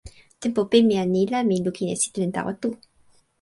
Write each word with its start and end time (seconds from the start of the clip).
tenpo 0.41 0.61
pimeja 0.71 1.03
ni 1.13 1.21
la 1.31 1.39
mi 1.49 1.55
lukin 1.65 1.87
e 1.93 1.95
sitelen 2.01 2.31
tawa 2.35 2.51
tu. 2.61 2.69